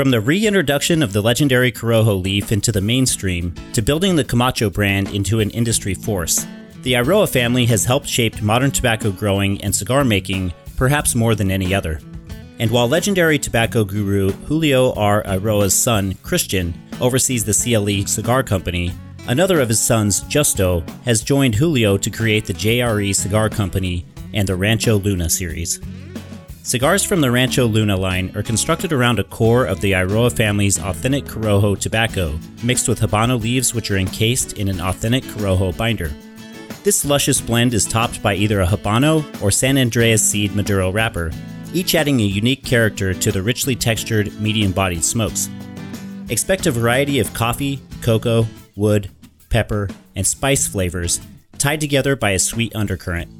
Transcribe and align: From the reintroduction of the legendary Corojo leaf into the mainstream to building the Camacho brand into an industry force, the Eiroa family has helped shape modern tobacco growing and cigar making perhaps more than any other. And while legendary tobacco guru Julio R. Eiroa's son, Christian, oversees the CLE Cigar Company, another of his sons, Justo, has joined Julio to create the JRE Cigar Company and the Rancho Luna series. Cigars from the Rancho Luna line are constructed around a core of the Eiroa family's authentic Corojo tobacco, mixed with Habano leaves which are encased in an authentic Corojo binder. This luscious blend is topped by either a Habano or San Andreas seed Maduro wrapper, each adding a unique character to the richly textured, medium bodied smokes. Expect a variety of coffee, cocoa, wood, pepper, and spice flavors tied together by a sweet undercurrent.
From 0.00 0.10
the 0.10 0.20
reintroduction 0.22 1.02
of 1.02 1.12
the 1.12 1.20
legendary 1.20 1.70
Corojo 1.70 2.22
leaf 2.24 2.52
into 2.52 2.72
the 2.72 2.80
mainstream 2.80 3.54
to 3.74 3.82
building 3.82 4.16
the 4.16 4.24
Camacho 4.24 4.70
brand 4.70 5.10
into 5.10 5.40
an 5.40 5.50
industry 5.50 5.92
force, 5.92 6.46
the 6.80 6.94
Eiroa 6.94 7.30
family 7.30 7.66
has 7.66 7.84
helped 7.84 8.08
shape 8.08 8.40
modern 8.40 8.70
tobacco 8.70 9.10
growing 9.12 9.62
and 9.62 9.76
cigar 9.76 10.02
making 10.02 10.54
perhaps 10.74 11.14
more 11.14 11.34
than 11.34 11.50
any 11.50 11.74
other. 11.74 12.00
And 12.58 12.70
while 12.70 12.88
legendary 12.88 13.38
tobacco 13.38 13.84
guru 13.84 14.30
Julio 14.30 14.94
R. 14.94 15.22
Eiroa's 15.24 15.74
son, 15.74 16.14
Christian, 16.22 16.72
oversees 16.98 17.44
the 17.44 17.52
CLE 17.52 18.06
Cigar 18.06 18.42
Company, 18.42 18.92
another 19.28 19.60
of 19.60 19.68
his 19.68 19.80
sons, 19.80 20.22
Justo, 20.22 20.82
has 21.04 21.22
joined 21.22 21.56
Julio 21.56 21.98
to 21.98 22.08
create 22.08 22.46
the 22.46 22.54
JRE 22.54 23.14
Cigar 23.14 23.50
Company 23.50 24.06
and 24.32 24.48
the 24.48 24.56
Rancho 24.56 24.96
Luna 24.96 25.28
series. 25.28 25.78
Cigars 26.62 27.02
from 27.02 27.22
the 27.22 27.30
Rancho 27.30 27.66
Luna 27.66 27.96
line 27.96 28.30
are 28.36 28.42
constructed 28.42 28.92
around 28.92 29.18
a 29.18 29.24
core 29.24 29.64
of 29.64 29.80
the 29.80 29.92
Eiroa 29.92 30.30
family's 30.30 30.78
authentic 30.78 31.24
Corojo 31.24 31.78
tobacco, 31.78 32.38
mixed 32.62 32.86
with 32.86 33.00
Habano 33.00 33.40
leaves 33.40 33.74
which 33.74 33.90
are 33.90 33.96
encased 33.96 34.52
in 34.52 34.68
an 34.68 34.78
authentic 34.78 35.24
Corojo 35.24 35.74
binder. 35.74 36.12
This 36.84 37.04
luscious 37.06 37.40
blend 37.40 37.72
is 37.72 37.86
topped 37.86 38.22
by 38.22 38.34
either 38.34 38.60
a 38.60 38.66
Habano 38.66 39.24
or 39.42 39.50
San 39.50 39.78
Andreas 39.78 40.22
seed 40.22 40.54
Maduro 40.54 40.92
wrapper, 40.92 41.32
each 41.72 41.94
adding 41.94 42.20
a 42.20 42.24
unique 42.24 42.64
character 42.64 43.14
to 43.14 43.32
the 43.32 43.42
richly 43.42 43.74
textured, 43.74 44.38
medium 44.38 44.72
bodied 44.72 45.02
smokes. 45.02 45.48
Expect 46.28 46.66
a 46.66 46.70
variety 46.70 47.20
of 47.20 47.32
coffee, 47.32 47.80
cocoa, 48.02 48.46
wood, 48.76 49.10
pepper, 49.48 49.88
and 50.14 50.26
spice 50.26 50.68
flavors 50.68 51.20
tied 51.56 51.80
together 51.80 52.16
by 52.16 52.32
a 52.32 52.38
sweet 52.38 52.74
undercurrent. 52.76 53.39